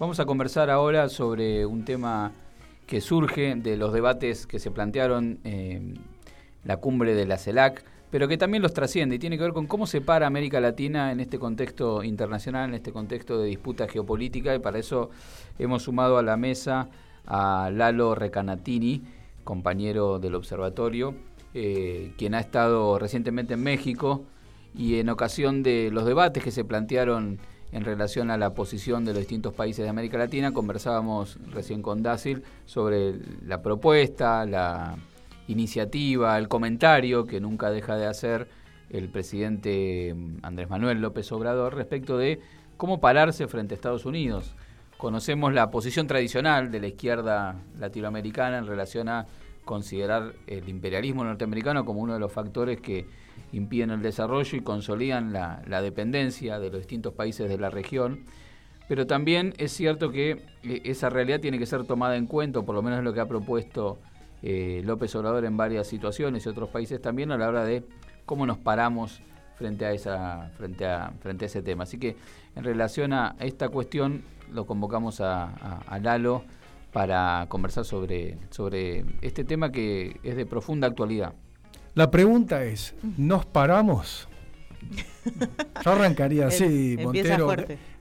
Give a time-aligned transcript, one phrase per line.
[0.00, 2.32] Vamos a conversar ahora sobre un tema
[2.86, 5.98] que surge de los debates que se plantearon en
[6.64, 9.66] la cumbre de la CELAC, pero que también los trasciende y tiene que ver con
[9.66, 14.54] cómo se para América Latina en este contexto internacional, en este contexto de disputa geopolítica,
[14.54, 15.10] y para eso
[15.58, 16.88] hemos sumado a la mesa
[17.26, 19.02] a Lalo Recanatini,
[19.44, 21.14] compañero del observatorio,
[21.52, 24.24] eh, quien ha estado recientemente en México
[24.74, 27.38] y en ocasión de los debates que se plantearon
[27.72, 30.52] en relación a la posición de los distintos países de América Latina.
[30.52, 33.14] Conversábamos recién con Dácil sobre
[33.46, 34.96] la propuesta, la
[35.48, 38.48] iniciativa, el comentario que nunca deja de hacer
[38.90, 42.40] el presidente Andrés Manuel López Obrador respecto de
[42.76, 44.54] cómo pararse frente a Estados Unidos.
[44.96, 49.26] Conocemos la posición tradicional de la izquierda latinoamericana en relación a
[49.64, 53.06] considerar el imperialismo norteamericano como uno de los factores que
[53.52, 58.24] impiden el desarrollo y consolidan la, dependencia de los distintos países de la región.
[58.88, 62.74] Pero también es cierto que eh, esa realidad tiene que ser tomada en cuenta, por
[62.74, 63.98] lo menos es lo que ha propuesto
[64.42, 67.84] eh, López Obrador en varias situaciones y otros países también a la hora de
[68.24, 69.20] cómo nos paramos
[69.56, 71.82] frente a esa frente a frente a ese tema.
[71.84, 72.16] Así que
[72.56, 76.42] en relación a esta cuestión lo convocamos a, Lalo
[76.92, 81.34] para conversar sobre sobre este tema que es de profunda actualidad.
[81.94, 84.28] La pregunta es, ¿nos paramos?
[85.84, 87.54] Yo arrancaría así, Montero.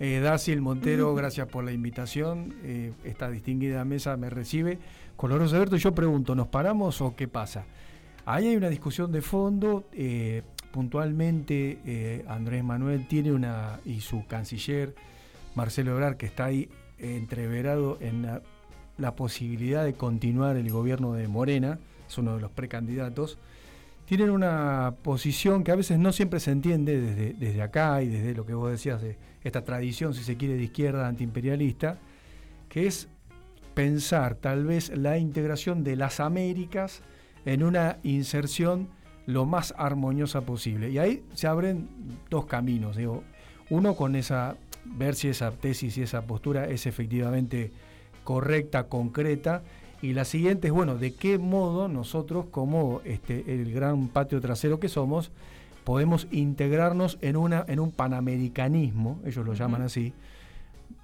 [0.00, 2.54] Eh, Dácil Montero, gracias por la invitación.
[2.64, 4.78] Eh, esta distinguida mesa me recibe.
[5.16, 7.64] Coloroso Alberto, yo pregunto, ¿nos paramos o qué pasa?
[8.26, 9.84] Ahí hay una discusión de fondo.
[9.92, 14.94] Eh, puntualmente, eh, Andrés Manuel tiene una, y su canciller,
[15.54, 16.68] Marcelo Ebrard, que está ahí
[16.98, 18.26] entreverado en
[18.98, 23.38] la posibilidad de continuar el gobierno de Morena, es uno de los precandidatos
[24.06, 28.34] tienen una posición que a veces no siempre se entiende desde, desde acá y desde
[28.34, 31.98] lo que vos decías de esta tradición, si se quiere, de izquierda antiimperialista,
[32.68, 33.08] que es
[33.74, 37.02] pensar tal vez la integración de las Américas
[37.44, 38.88] en una inserción
[39.26, 40.90] lo más armoniosa posible.
[40.90, 41.88] Y ahí se abren
[42.30, 43.22] dos caminos, digo,
[43.70, 47.72] uno con esa, ver si esa tesis y esa postura es efectivamente
[48.22, 49.62] correcta, concreta,
[50.04, 54.78] y la siguiente es, bueno, ¿de qué modo nosotros, como este, el gran patio trasero
[54.78, 55.30] que somos,
[55.82, 60.12] podemos integrarnos en, una, en un panamericanismo, ellos lo llaman así,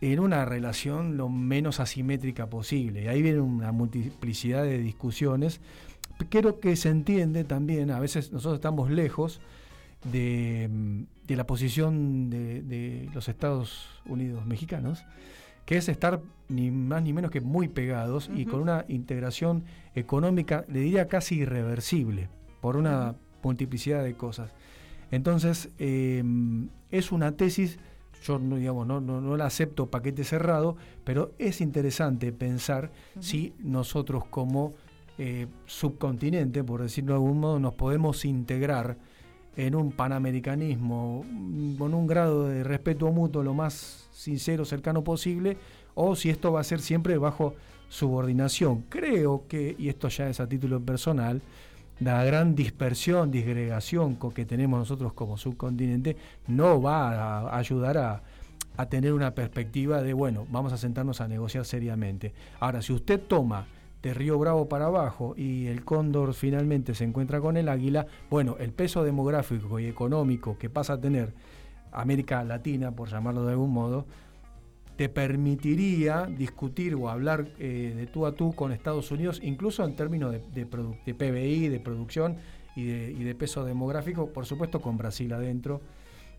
[0.00, 3.04] en una relación lo menos asimétrica posible?
[3.04, 5.60] Y ahí viene una multiplicidad de discusiones.
[6.28, 9.40] Creo que se entiende también, a veces nosotros estamos lejos
[10.10, 10.68] de,
[11.28, 15.04] la posición de, de los Estados Unidos mexicanos,
[15.68, 19.64] que es estar ni más ni menos que muy pegados y con una integración
[19.94, 22.30] económica, le diría casi irreversible,
[22.62, 24.50] por una multiplicidad de cosas.
[25.10, 27.78] Entonces, em, es una tesis,
[28.22, 32.90] yo no, digamos, no, no, la acepto paquete cerrado, pero es interesante pensar
[33.20, 34.72] si nosotros como
[35.18, 38.96] eh, subcontinente, por decirlo de algún modo, nos podemos integrar
[39.58, 41.24] en un panamericanismo
[41.78, 45.58] con un grado de respeto mutuo lo más sincero, cercano posible,
[45.96, 47.54] o si esto va a ser siempre bajo
[47.88, 48.84] subordinación.
[48.88, 51.42] Creo que, y esto ya es a título personal,
[51.98, 58.22] la gran dispersión, disgregación que tenemos nosotros como subcontinente no va a ayudar a,
[58.76, 62.32] a tener una perspectiva de, bueno, vamos a sentarnos a negociar seriamente.
[62.60, 63.66] Ahora, si usted toma
[64.02, 68.56] de Río Bravo para abajo y el cóndor finalmente se encuentra con el águila, bueno,
[68.58, 71.34] el peso demográfico y económico que pasa a tener
[71.92, 74.06] América Latina, por llamarlo de algún modo,
[74.96, 79.94] te permitiría discutir o hablar eh, de tú a tú con Estados Unidos, incluso en
[79.94, 82.36] términos de, PBI, de producción
[82.74, 85.80] y de, y de, peso demográfico, por supuesto con Brasil adentro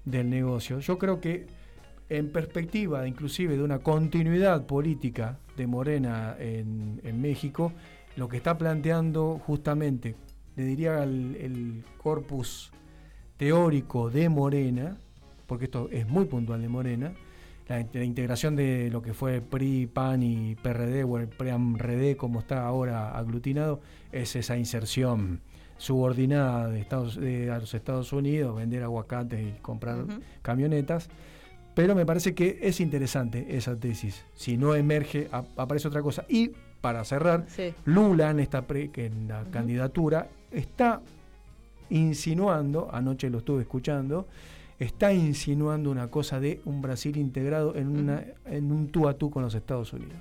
[0.03, 0.79] del negocio.
[0.79, 1.47] Yo creo que
[2.09, 7.71] en perspectiva inclusive de una continuidad política de Morena en, México,
[8.15, 10.15] lo que está planteando justamente,
[10.55, 12.71] le diría el corpus
[13.37, 14.97] teórico de Morena,
[15.47, 17.13] porque esto es muy puntual de Morena,
[17.69, 22.65] la, integración de lo que fue PRI, PAN y PRD, o el PREAM-RD como está
[22.65, 23.79] ahora aglutinado,
[24.11, 25.41] es esa inserción
[25.77, 30.05] subordinada de Estados, de, a los Estados Unidos, vender aguacates y comprar
[30.41, 31.09] camionetas.
[31.79, 34.25] Pero me parece que es interesante esa tesis.
[34.35, 36.25] Si no emerge, aparece otra cosa.
[36.27, 37.45] Y para cerrar,
[37.85, 41.01] Lula en esta que en la candidatura está
[41.89, 44.27] insinuando, anoche lo estuve escuchando,
[44.77, 49.29] está insinuando una cosa de un Brasil integrado en, una, en un tú a tú
[49.29, 50.17] con los Estados Unidos.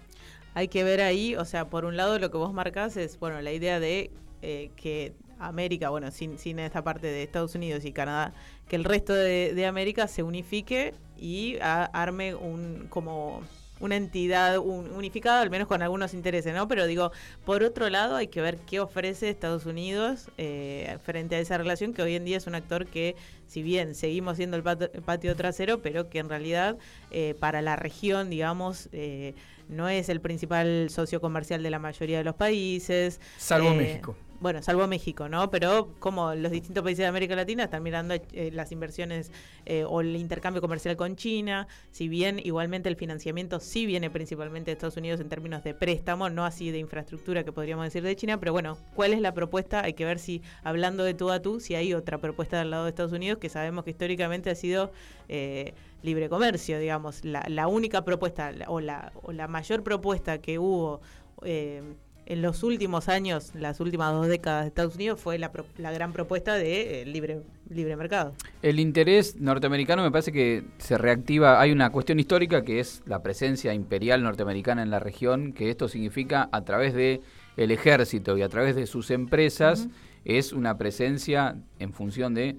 [0.54, 3.40] Hay que ver ahí, o sea, por un lado lo que vos marcás es, bueno,
[3.40, 4.12] la idea de
[4.42, 8.32] eh, que América, bueno, sin, sin esta parte de Estados Unidos y Canadá,
[8.68, 13.42] que el resto de, América se unifique y arme un como
[13.80, 16.66] una entidad unificada, al menos con algunos intereses, ¿no?
[16.68, 17.12] Pero digo,
[17.44, 21.92] por otro lado, hay que ver qué ofrece Estados Unidos eh, frente a esa relación,
[21.94, 25.80] que hoy en día es un actor que, si bien seguimos siendo el patio, trasero,
[25.80, 26.76] pero que en realidad
[27.10, 29.34] eh, para la región, digamos, eh,
[29.68, 33.20] no es el principal socio comercial de la mayoría de los países.
[33.36, 35.50] Salvo México bueno, salvo México, ¿no?
[35.50, 39.32] Pero como los distintos países de América Latina están mirando eh, las inversiones
[39.66, 44.70] eh, o el intercambio comercial con China, si bien igualmente el financiamiento sí viene principalmente
[44.70, 48.14] de Estados Unidos en términos de préstamo, no así de infraestructura que podríamos decir de
[48.14, 49.82] China, pero bueno, ¿cuál es la propuesta?
[49.82, 52.84] Hay que ver si, hablando de tú a tú, si hay otra propuesta del lado
[52.84, 54.92] de Estados Unidos que sabemos que históricamente ha sido...
[55.28, 60.58] Eh, libre comercio, digamos, la, la única propuesta o la, o la mayor propuesta que
[60.58, 61.00] hubo
[61.42, 61.82] eh,
[62.28, 65.50] en los últimos años, las últimas dos décadas de Estados Unidos, fue la,
[65.92, 67.40] gran propuesta de eh, libre,
[67.70, 68.34] libre mercado.
[68.60, 71.58] El interés norteamericano me parece que se reactiva.
[71.58, 75.88] Hay una cuestión histórica que es la presencia imperial norteamericana en la región, que esto
[75.88, 77.22] significa a través de
[77.56, 79.88] el ejército y a través de sus empresas,
[80.26, 82.56] es una presencia en función de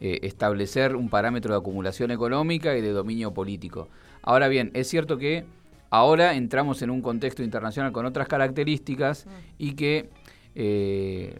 [0.00, 3.90] eh, establecer un parámetro de acumulación económica y de dominio político.
[4.22, 5.44] Ahora bien, es cierto que
[5.90, 9.26] Ahora entramos en un contexto internacional con otras características
[9.58, 10.08] y que
[10.54, 11.38] eh,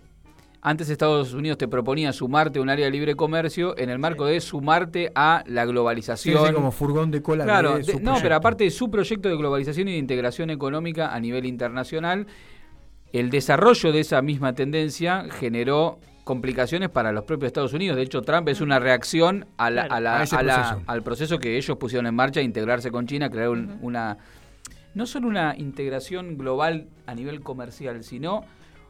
[0.63, 4.27] antes Estados Unidos te proponía sumarte a un área de libre comercio en el marco
[4.27, 6.47] de sumarte a la globalización.
[6.47, 7.45] Sí, como furgón de cola.
[7.45, 11.47] Claro, no, pero aparte de su proyecto de globalización y de integración económica a nivel
[11.47, 12.27] internacional,
[13.13, 17.97] el desarrollo de esa misma tendencia generó complicaciones para los propios Estados Unidos.
[17.97, 23.07] De hecho, Trump es una reacción al proceso que ellos pusieron en marcha, integrarse con
[23.07, 24.19] China, crear una
[24.95, 28.45] no solo una integración global a nivel comercial, sino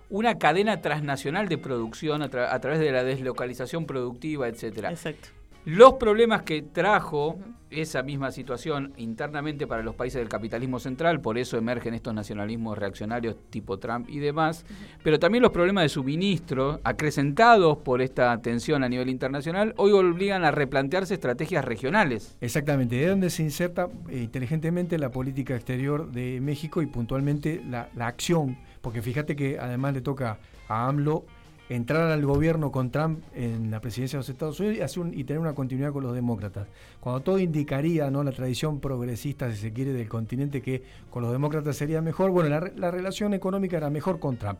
[0.08, 4.90] una cadena transnacional de producción a, través de la deslocalización productiva, etcétera.
[4.90, 5.28] Exacto.
[5.70, 7.38] Los problemas que trajo
[7.70, 12.76] esa misma situación internamente para los países del capitalismo central, por eso emergen estos nacionalismos
[12.76, 14.66] reaccionarios tipo Trump y demás,
[15.04, 20.42] pero también los problemas de suministro, acrecentados por esta tensión a nivel internacional, hoy obligan
[20.42, 22.36] a replantearse estrategias regionales.
[22.40, 27.90] Exactamente, de donde se inserta eh, inteligentemente la política exterior de México y puntualmente la,
[27.94, 31.26] la acción, porque fíjate que además le toca a AMLO
[31.70, 35.54] entrar al gobierno con Trump en la presidencia de los Estados Unidos y, tener una
[35.54, 36.66] continuidad con los demócratas.
[36.98, 38.24] Cuando todo indicaría ¿no?
[38.24, 42.48] la tradición progresista, si se quiere, del continente que con los demócratas sería mejor, bueno,
[42.50, 44.58] la, la relación económica era mejor con Trump.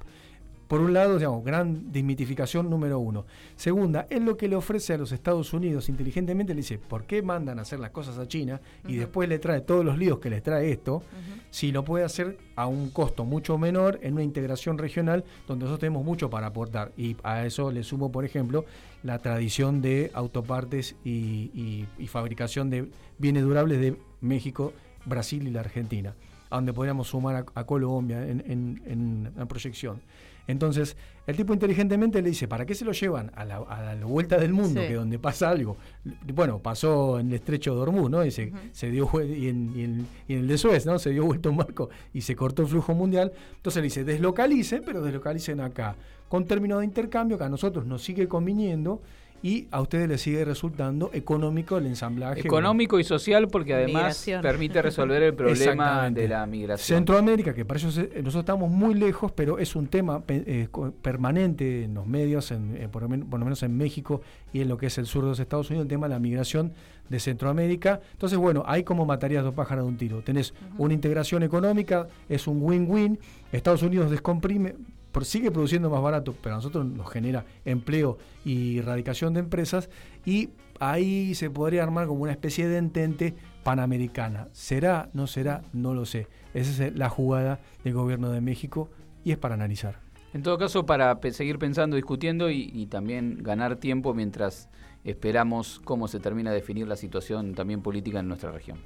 [0.70, 3.26] Por un lado, digamos, gran desmitificación número uno.
[3.56, 7.22] Segunda, es lo que le ofrece a los Estados Unidos inteligentemente, le dice, ¿por qué
[7.22, 8.60] mandan a hacer las cosas a China?
[8.86, 11.02] Y después le trae todos los líos que les trae esto,
[11.50, 15.80] si lo puede hacer a un costo mucho menor en una integración regional donde nosotros
[15.80, 16.92] tenemos mucho para aportar.
[16.96, 18.64] Y a eso le sumo, por ejemplo,
[19.02, 22.88] la tradición de autopartes y, fabricación de
[23.18, 24.72] bienes durables de México,
[25.04, 26.14] Brasil y la Argentina,
[26.50, 30.00] a donde podríamos sumar a, Colombia en, en, en proyección.
[30.50, 33.60] Entonces, el tipo inteligentemente le dice, ¿para qué se lo llevan a la,
[34.04, 35.76] vuelta del mundo, que donde pasa algo?
[36.34, 38.24] Bueno, pasó en el estrecho de Hormuz, ¿no?
[38.24, 38.50] Y se,
[38.90, 40.98] dio y en, el de Suez, ¿no?
[40.98, 43.32] Se dio vuelta un barco y se cortó el flujo mundial.
[43.56, 45.94] Entonces le dice, deslocalicen, pero deslocalicen acá.
[46.28, 49.02] Con términos de intercambio que a nosotros nos sigue conviniendo
[49.42, 52.40] y a ustedes les sigue resultando económico el ensamblaje.
[52.40, 56.98] Económico y social porque además permite resolver el problema de la migración.
[56.98, 60.68] Centroamérica, que para eso nosotros estamos muy lejos, pero es un tema eh,
[61.00, 64.20] permanente en los medios, en, eh, por, lo menos en México
[64.52, 66.20] y en lo que es el sur de los Estados Unidos, el tema de la
[66.20, 66.72] migración
[67.08, 68.00] de Centroamérica.
[68.12, 70.22] Entonces, bueno, hay como matarías dos pájaros de un tiro.
[70.22, 73.18] Tenés una integración económica, es un win-win,
[73.52, 74.74] Estados Unidos descomprime,
[75.22, 79.90] sigue produciendo más barato, pero a nosotros nos genera empleo y erradicación de empresas
[80.24, 84.48] y ahí se podría armar como una especie de entente panamericana.
[84.52, 85.10] ¿Será?
[85.12, 85.62] ¿No será?
[85.72, 86.26] No lo sé.
[86.54, 88.90] Esa es la jugada del gobierno de México
[89.24, 90.00] y es para analizar.
[90.32, 94.68] En todo caso, para seguir pensando, discutiendo y, también ganar tiempo mientras
[95.02, 98.78] esperamos cómo se termina de definir la situación también política en nuestra región.